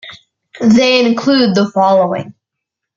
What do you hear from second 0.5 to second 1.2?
They